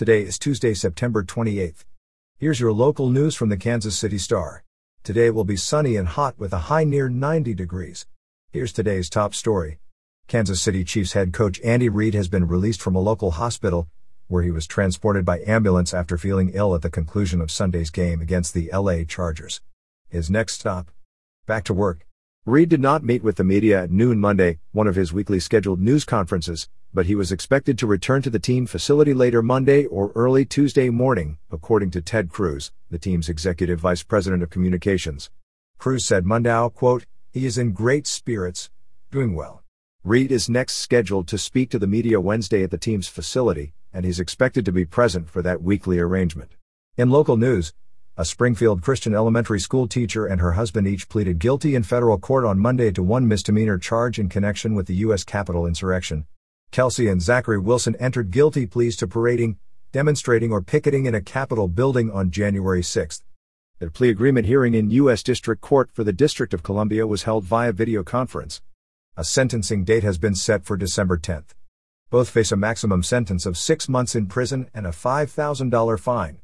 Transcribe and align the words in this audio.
Today 0.00 0.22
is 0.22 0.38
Tuesday, 0.38 0.72
September 0.72 1.22
28th. 1.22 1.84
Here's 2.38 2.58
your 2.58 2.72
local 2.72 3.10
news 3.10 3.34
from 3.34 3.50
the 3.50 3.58
Kansas 3.58 3.98
City 3.98 4.16
Star. 4.16 4.64
Today 5.04 5.28
will 5.28 5.44
be 5.44 5.56
sunny 5.56 5.94
and 5.96 6.08
hot 6.08 6.38
with 6.38 6.54
a 6.54 6.70
high 6.70 6.84
near 6.84 7.10
90 7.10 7.52
degrees. 7.52 8.06
Here's 8.50 8.72
today's 8.72 9.10
top 9.10 9.34
story. 9.34 9.78
Kansas 10.26 10.62
City 10.62 10.84
Chiefs 10.84 11.12
head 11.12 11.34
coach 11.34 11.60
Andy 11.60 11.90
Reid 11.90 12.14
has 12.14 12.28
been 12.28 12.48
released 12.48 12.80
from 12.80 12.94
a 12.94 12.98
local 12.98 13.32
hospital, 13.32 13.88
where 14.26 14.42
he 14.42 14.50
was 14.50 14.66
transported 14.66 15.26
by 15.26 15.42
ambulance 15.46 15.92
after 15.92 16.16
feeling 16.16 16.50
ill 16.54 16.74
at 16.74 16.80
the 16.80 16.88
conclusion 16.88 17.42
of 17.42 17.50
Sunday's 17.50 17.90
game 17.90 18.22
against 18.22 18.54
the 18.54 18.70
LA 18.72 19.04
Chargers. 19.06 19.60
His 20.08 20.30
next 20.30 20.54
stop? 20.54 20.90
Back 21.44 21.64
to 21.64 21.74
work. 21.74 22.06
Reid 22.46 22.70
did 22.70 22.80
not 22.80 23.04
meet 23.04 23.22
with 23.22 23.36
the 23.36 23.44
media 23.44 23.82
at 23.82 23.90
noon 23.90 24.18
Monday, 24.18 24.60
one 24.72 24.86
of 24.86 24.94
his 24.94 25.12
weekly 25.12 25.38
scheduled 25.38 25.78
news 25.78 26.06
conferences, 26.06 26.70
but 26.94 27.04
he 27.04 27.14
was 27.14 27.30
expected 27.30 27.76
to 27.76 27.86
return 27.86 28.22
to 28.22 28.30
the 28.30 28.38
team 28.38 28.64
facility 28.64 29.12
later 29.12 29.42
Monday 29.42 29.84
or 29.84 30.10
early 30.14 30.46
Tuesday 30.46 30.88
morning, 30.88 31.36
according 31.52 31.90
to 31.90 32.00
Ted 32.00 32.30
Crews, 32.30 32.72
the 32.90 32.98
team's 32.98 33.28
executive 33.28 33.78
vice 33.78 34.02
president 34.02 34.42
of 34.42 34.48
communications. 34.48 35.28
Cruz 35.76 36.06
said 36.06 36.24
Monday, 36.24 36.66
quote, 36.74 37.04
he 37.30 37.44
is 37.44 37.58
in 37.58 37.72
great 37.72 38.06
spirits, 38.06 38.70
doing 39.10 39.34
well. 39.34 39.62
Reid 40.02 40.32
is 40.32 40.48
next 40.48 40.76
scheduled 40.76 41.28
to 41.28 41.36
speak 41.36 41.68
to 41.70 41.78
the 41.78 41.86
media 41.86 42.22
Wednesday 42.22 42.62
at 42.62 42.70
the 42.70 42.78
team's 42.78 43.06
facility, 43.06 43.74
and 43.92 44.06
he's 44.06 44.18
expected 44.18 44.64
to 44.64 44.72
be 44.72 44.86
present 44.86 45.28
for 45.28 45.42
that 45.42 45.60
weekly 45.60 45.98
arrangement. 45.98 46.56
In 46.96 47.10
local 47.10 47.36
news, 47.36 47.74
a 48.20 48.24
Springfield 48.26 48.82
Christian 48.82 49.14
elementary 49.14 49.58
school 49.58 49.88
teacher 49.88 50.26
and 50.26 50.42
her 50.42 50.52
husband 50.52 50.86
each 50.86 51.08
pleaded 51.08 51.38
guilty 51.38 51.74
in 51.74 51.82
federal 51.82 52.18
court 52.18 52.44
on 52.44 52.58
Monday 52.58 52.92
to 52.92 53.02
one 53.02 53.26
misdemeanor 53.26 53.78
charge 53.78 54.18
in 54.18 54.28
connection 54.28 54.74
with 54.74 54.86
the 54.86 54.96
U.S. 54.96 55.24
Capitol 55.24 55.64
insurrection. 55.66 56.26
Kelsey 56.70 57.08
and 57.08 57.22
Zachary 57.22 57.58
Wilson 57.58 57.96
entered 57.96 58.30
guilty 58.30 58.66
pleas 58.66 58.94
to 58.98 59.06
parading, 59.06 59.56
demonstrating, 59.90 60.52
or 60.52 60.60
picketing 60.60 61.06
in 61.06 61.14
a 61.14 61.22
Capitol 61.22 61.66
building 61.66 62.10
on 62.10 62.30
January 62.30 62.82
6. 62.82 63.22
Their 63.78 63.88
plea 63.88 64.10
agreement 64.10 64.46
hearing 64.46 64.74
in 64.74 64.90
U.S. 64.90 65.22
District 65.22 65.62
Court 65.62 65.90
for 65.90 66.04
the 66.04 66.12
District 66.12 66.52
of 66.52 66.62
Columbia 66.62 67.06
was 67.06 67.22
held 67.22 67.44
via 67.44 67.72
video 67.72 68.02
conference. 68.02 68.60
A 69.16 69.24
sentencing 69.24 69.82
date 69.82 70.04
has 70.04 70.18
been 70.18 70.34
set 70.34 70.66
for 70.66 70.76
December 70.76 71.16
10. 71.16 71.44
Both 72.10 72.28
face 72.28 72.52
a 72.52 72.56
maximum 72.56 73.02
sentence 73.02 73.46
of 73.46 73.56
six 73.56 73.88
months 73.88 74.14
in 74.14 74.26
prison 74.26 74.68
and 74.74 74.86
a 74.86 74.90
$5,000 74.90 75.98
fine. 75.98 76.40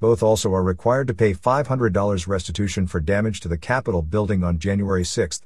Both 0.00 0.22
also 0.22 0.54
are 0.54 0.62
required 0.62 1.08
to 1.08 1.14
pay 1.14 1.34
$500 1.34 2.28
restitution 2.28 2.86
for 2.86 3.00
damage 3.00 3.40
to 3.40 3.48
the 3.48 3.58
Capitol 3.58 4.00
building 4.00 4.44
on 4.44 4.60
January 4.60 5.04
6, 5.04 5.40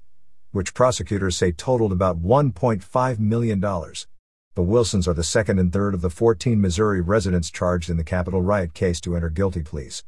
which 0.51 0.75
prosecutors 0.75 1.39
say 1.39 1.53
totaled 1.53 1.91
about 1.91 2.23
$1.5 2.23 3.19
million. 3.19 3.61
The 3.61 4.63
Wilsons 4.63 5.09
are 5.09 5.15
the 5.15 5.25
second 5.25 5.59
and 5.59 5.73
third 5.73 5.95
of 5.95 6.03
the 6.03 6.11
14 6.11 6.61
Missouri 6.61 7.01
residents 7.01 7.51
charged 7.51 7.89
in 7.89 7.97
the 7.97 8.05
Capitol 8.05 8.43
riot 8.43 8.75
case 8.75 9.01
to 9.01 9.17
enter 9.17 9.31
guilty 9.31 9.63
pleas. 9.63 10.05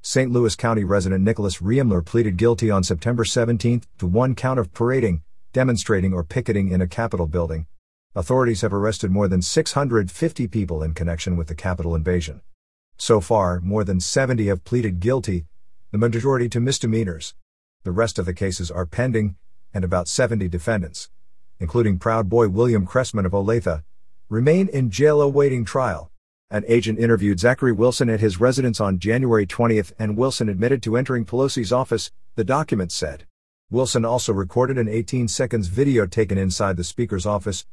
St. 0.00 0.30
Louis 0.30 0.54
County 0.54 0.84
resident 0.84 1.24
Nicholas 1.24 1.58
Reimler 1.58 2.06
pleaded 2.06 2.36
guilty 2.36 2.70
on 2.70 2.84
September 2.84 3.24
17 3.24 3.82
to 3.98 4.06
one 4.06 4.36
count 4.36 4.60
of 4.60 4.72
parading, 4.72 5.22
demonstrating, 5.52 6.12
or 6.12 6.22
picketing 6.22 6.68
in 6.68 6.80
a 6.80 6.86
Capitol 6.86 7.26
building. 7.26 7.66
Authorities 8.14 8.60
have 8.60 8.72
arrested 8.72 9.10
more 9.10 9.26
than 9.26 9.42
650 9.42 10.46
people 10.46 10.84
in 10.84 10.94
connection 10.94 11.36
with 11.36 11.48
the 11.48 11.56
Capitol 11.56 11.96
invasion. 11.96 12.42
So 13.00 13.20
far, 13.20 13.60
more 13.60 13.84
than 13.84 14.00
70 14.00 14.46
have 14.48 14.64
pleaded 14.64 14.98
guilty, 14.98 15.46
the 15.92 15.98
majority 15.98 16.48
to 16.48 16.60
misdemeanors. 16.60 17.34
The 17.84 17.92
rest 17.92 18.18
of 18.18 18.26
the 18.26 18.34
cases 18.34 18.72
are 18.72 18.86
pending, 18.86 19.36
and 19.72 19.84
about 19.84 20.08
70 20.08 20.48
defendants, 20.48 21.08
including 21.60 22.00
Proud 22.00 22.28
Boy 22.28 22.48
William 22.48 22.84
Chrestman 22.84 23.24
of 23.24 23.32
Olathe, 23.32 23.84
remain 24.28 24.66
in 24.68 24.90
jail 24.90 25.22
awaiting 25.22 25.64
trial. 25.64 26.10
An 26.50 26.64
agent 26.66 26.98
interviewed 26.98 27.38
Zachary 27.38 27.72
Wilson 27.72 28.10
at 28.10 28.18
his 28.18 28.40
residence 28.40 28.80
on 28.80 28.98
January 28.98 29.46
20th, 29.46 29.92
and 29.96 30.16
Wilson 30.16 30.48
admitted 30.48 30.82
to 30.82 30.96
entering 30.96 31.24
Pelosi's 31.24 31.72
office, 31.72 32.10
the 32.34 32.44
document 32.44 32.90
said. 32.90 33.26
Wilson 33.70 34.04
also 34.04 34.32
recorded 34.32 34.76
an 34.76 34.88
18 34.88 35.28
seconds 35.28 35.68
video 35.68 36.04
taken 36.04 36.36
inside 36.36 36.76
the 36.76 36.84
Speaker's 36.84 37.26
office, 37.26 37.64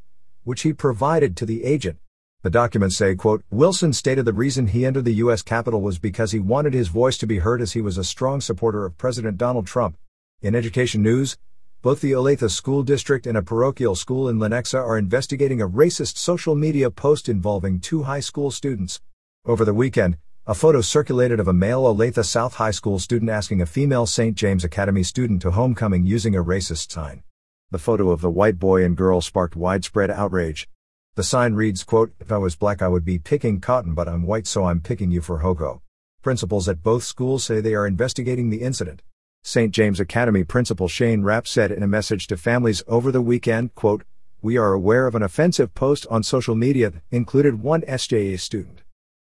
which 0.44 0.62
he 0.62 0.72
provided 0.72 1.36
to 1.36 1.48
the 1.48 1.64
agent. 1.64 1.98
The 2.46 2.52
documents 2.52 2.96
say, 2.96 3.16
quote, 3.16 3.44
Wilson 3.50 3.92
stated 3.92 4.26
the 4.26 4.32
reason 4.32 4.68
he 4.68 4.86
entered 4.86 5.06
the 5.06 5.16
U.S. 5.16 5.42
Capitol 5.42 5.82
was 5.82 5.98
because 5.98 6.32
he 6.32 6.38
wanted 6.38 6.76
his 6.76 6.90
voice 6.90 7.18
to 7.18 7.26
be 7.26 7.40
heard 7.40 7.60
as 7.60 7.74
he 7.74 7.82
was 7.82 7.98
a 7.98 8.04
strong 8.04 8.40
supporter 8.40 8.86
of 8.86 9.00
President 9.00 9.40
Donald 9.40 9.66
Trump. 9.66 9.98
In 10.44 10.54
education 10.54 11.02
news, 11.02 11.38
both 11.82 12.02
the 12.02 12.12
Olathe 12.12 12.48
School 12.52 12.84
District 12.84 13.26
and 13.26 13.36
a 13.36 13.42
parochial 13.42 13.96
school 13.96 14.30
in 14.30 14.38
Lenexa 14.38 14.78
are 14.78 14.96
investigating 14.96 15.60
a 15.60 15.68
racist 15.68 16.18
social 16.18 16.54
media 16.54 16.92
post 16.92 17.28
involving 17.30 17.80
two 17.80 18.04
high 18.04 18.20
school 18.20 18.52
students. 18.52 19.02
Over 19.46 19.66
the 19.66 19.74
weekend, 19.74 20.20
a 20.46 20.54
photo 20.54 20.82
circulated 20.82 21.40
of 21.40 21.48
a 21.48 21.52
male 21.52 21.86
Olathe 21.86 22.24
South 22.24 22.54
High 22.54 22.70
School 22.70 23.00
student 23.00 23.32
asking 23.32 23.60
a 23.60 23.66
female 23.66 24.06
St. 24.06 24.36
James 24.36 24.64
Academy 24.64 25.02
student 25.02 25.42
to 25.42 25.50
homecoming 25.50 26.06
using 26.06 26.36
a 26.36 26.44
racist 26.44 26.92
sign. 26.92 27.24
The 27.72 27.80
photo 27.80 28.12
of 28.12 28.22
the 28.22 28.30
white 28.30 28.60
boy 28.60 28.84
and 28.86 28.96
girl 28.96 29.20
sparked 29.20 29.56
widespread 29.56 30.12
outrage. 30.12 30.70
The 31.16 31.24
sign 31.24 31.54
reads, 31.54 31.86
quote, 31.86 32.12
If 32.20 32.30
I 32.30 32.38
was 32.38 32.58
black 32.58 32.82
I 32.82 32.90
would 32.90 33.06
be 33.06 33.18
picking 33.18 33.62
cotton 33.62 33.94
but 33.94 34.10
I'm 34.10 34.24
white 34.24 34.46
so 34.46 34.66
I'm 34.66 34.82
picking 34.82 35.12
you 35.12 35.22
for 35.22 35.40
HoCo. 35.40 35.80
Principals 36.22 36.68
at 36.68 36.84
both 36.84 37.06
schools 37.06 37.46
say 37.46 37.62
they 37.62 37.74
are 37.74 37.88
investigating 37.88 38.50
the 38.50 38.62
incident. 38.62 39.02
St. 39.42 39.72
James 39.72 40.02
Academy 40.02 40.44
Principal 40.44 40.90
Shane 40.90 41.22
Rapp 41.22 41.48
said 41.48 41.72
in 41.72 41.84
a 41.84 41.88
message 41.88 42.28
to 42.28 42.36
families 42.36 42.84
over 42.86 43.14
the 43.14 43.22
weekend, 43.22 43.76
quote, 43.76 44.04
We 44.42 44.58
are 44.58 44.74
aware 44.74 45.08
of 45.08 45.16
an 45.16 45.24
offensive 45.24 45.74
post 45.74 46.06
on 46.10 46.22
social 46.22 46.54
media 46.54 46.90
that 46.90 47.04
included 47.12 47.62
one 47.62 47.84
SJA 47.84 48.38
student. 48.38 48.82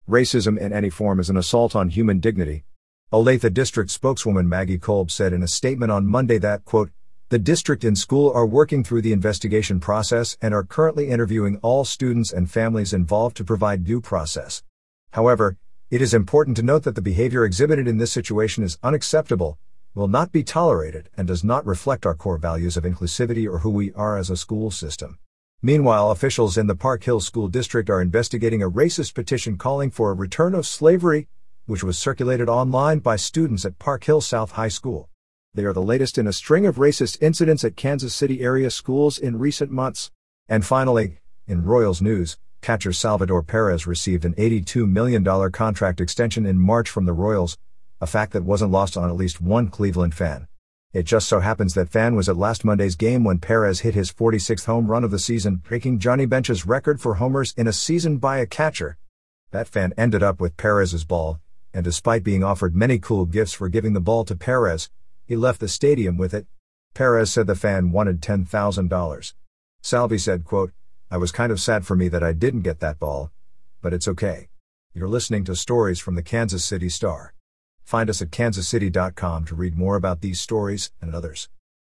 Racism 0.09 0.59
in 0.59 0.73
any 0.73 0.91
form 0.91 1.21
is 1.21 1.31
an 1.31 1.37
assault 1.37 1.77
on 1.77 1.91
human 1.91 2.19
dignity. 2.19 2.65
Olathe 3.13 3.55
District 3.55 3.93
spokeswoman 3.93 4.49
Maggie 4.49 4.79
Kolb 4.79 5.13
said 5.13 5.33
in 5.33 5.41
a 5.41 5.47
statement 5.47 5.93
on 5.93 6.09
Monday 6.09 6.39
that, 6.39 6.65
quote, 6.65 6.91
the 7.29 7.39
district 7.41 7.83
and 7.83 7.99
school 7.99 8.31
are 8.33 8.47
working 8.47 8.85
through 8.85 9.03
the 9.03 9.13
investigation 9.13 9.81
process 9.81 10.37
and 10.41 10.55
are 10.55 10.63
currently 10.63 11.09
interviewing 11.09 11.59
all 11.61 11.85
students 11.85 12.33
and 12.33 12.49
families 12.49 12.93
involved 12.93 13.37
to 13.37 13.43
provide 13.43 13.85
due 13.85 14.01
process. 14.01 14.63
However, 15.11 15.57
it 15.91 16.01
is 16.01 16.15
important 16.15 16.57
to 16.57 16.63
note 16.63 16.85
that 16.85 16.95
the 16.95 17.03
behavior 17.03 17.45
exhibited 17.45 17.89
in 17.89 17.99
this 17.99 18.13
situation 18.13 18.63
is 18.63 18.79
unacceptable, 18.81 19.59
will 19.93 20.07
not 20.07 20.31
be 20.31 20.45
tolerated, 20.45 21.11
and 21.17 21.27
does 21.27 21.43
not 21.43 21.67
reflect 21.67 22.07
our 22.07 22.15
core 22.15 22.39
values 22.39 22.77
of 22.77 22.85
inclusivity 22.85 23.45
or 23.45 23.59
who 23.59 23.71
we 23.71 23.93
are 23.95 24.17
as 24.17 24.31
a 24.31 24.37
school 24.37 24.71
system. 24.71 25.19
Meanwhile, 25.61 26.13
officials 26.13 26.57
in 26.57 26.69
the 26.69 26.77
Park 26.77 27.03
Hill 27.03 27.19
School 27.19 27.49
District 27.49 27.91
are 27.91 28.01
investigating 28.01 28.63
a 28.63 28.71
racist 28.71 29.15
petition 29.15 29.59
calling 29.59 29.91
for 29.91 30.13
a 30.13 30.15
return 30.15 30.55
of 30.55 30.65
slavery, 30.65 31.27
which 31.67 31.83
was 31.83 31.99
circulated 31.99 32.49
online 32.49 33.01
by 33.01 33.17
students 33.17 33.65
at 33.65 33.81
Park 33.81 34.05
Hill 34.05 34.21
South 34.21 34.53
High 34.53 34.69
School. 34.69 35.09
They 35.57 35.65
are 35.65 35.73
the 35.73 35.81
latest 35.81 36.19
in 36.19 36.27
a 36.27 36.35
string 36.35 36.67
of 36.67 36.77
racist 36.77 37.23
incidents 37.23 37.65
at 37.65 37.77
Kansas 37.77 38.15
City 38.15 38.43
area 38.43 38.69
schools 38.71 39.17
in 39.17 39.39
recent 39.39 39.71
months. 39.71 40.11
And 40.51 40.67
finally, 40.67 41.17
in 41.47 41.65
Royals 41.65 42.03
news, 42.03 42.37
catcher 42.61 42.93
Salvador 42.93 43.43
Perez 43.43 43.87
received 43.87 44.27
an 44.27 44.35
$82 44.35 44.87
million 44.87 45.25
contract 45.53 45.99
extension 45.99 46.45
in 46.45 46.59
March 46.59 46.91
from 46.91 47.07
the 47.07 47.15
Royals, 47.15 47.57
a 48.03 48.07
fact 48.07 48.35
that 48.35 48.45
wasn't 48.45 48.71
lost 48.71 48.99
on 48.99 49.09
at 49.09 49.17
least 49.17 49.41
one 49.41 49.69
Cleveland 49.69 50.15
fan. 50.15 50.47
It 50.93 51.05
just 51.05 51.27
so 51.27 51.41
happens 51.41 51.73
that 51.73 51.89
fan 51.89 52.17
was 52.17 52.29
at 52.29 52.37
last 52.37 52.63
Monday's 52.63 52.95
game 52.95 53.25
when 53.25 53.39
Perez 53.39 53.81
hit 53.81 53.95
his 53.95 54.13
46th 54.13 54.67
home 54.67 54.89
run 54.89 55.05
of 55.05 55.11
the 55.11 55.19
season, 55.19 55.63
breaking 55.67 56.01
Johnny 56.01 56.27
Bench's 56.27 56.67
record 56.67 57.01
for 57.01 57.15
homers 57.15 57.55
in 57.57 57.67
a 57.67 57.73
season 57.73 58.19
by 58.19 58.37
a 58.37 58.47
catcher. 58.47 58.99
That 59.53 59.69
fan 59.69 59.95
ended 59.97 60.23
up 60.23 60.39
with 60.39 60.59
Perez's 60.59 61.07
ball, 61.07 61.41
and 61.73 61.83
despite 61.83 62.23
being 62.23 62.45
offered 62.45 62.77
many 62.77 62.99
cool 62.99 63.25
gifts 63.25 63.55
for 63.55 63.71
giving 63.71 63.95
the 63.95 64.03
ball 64.03 64.23
to 64.27 64.37
Perez, 64.37 64.91
he 65.27 65.37
left 65.37 65.61
the 65.61 65.69
stadium 65.69 66.17
with 66.17 66.33
it. 66.33 66.47
Perez 66.95 67.33
said 67.33 67.47
the 67.47 67.55
fan 67.55 67.93
wanted 67.93 68.23
$10,000. 68.23 69.35
Salvy 69.83 70.19
said, 70.19 70.45
quote, 70.45 70.73
I 71.11 71.17
was 71.17 71.33
kind 71.33 71.53
of 71.53 71.61
sad 71.61 71.85
for 71.85 71.95
me 71.95 72.09
that 72.09 72.23
I 72.23 72.33
didn't 72.33 72.63
get 72.63 72.81
that 72.81 72.99
ball. 72.99 73.31
But 73.83 73.93
it's 73.93 74.09
okay. 74.09 74.49
You're 74.95 75.09
listening 75.09 75.45
to 75.45 75.57
stories 75.57 76.01
from 76.01 76.15
the 76.15 76.23
Kansas 76.23 76.65
City 76.65 76.89
Star. 76.89 77.35
Find 77.85 78.09
us 78.09 78.23
at 78.23 78.31
kansascity.com 78.31 79.45
to 79.45 79.55
read 79.55 79.77
more 79.77 79.97
about 79.97 80.21
these 80.21 80.41
stories 80.41 80.91
and 81.01 81.15
others. 81.15 81.49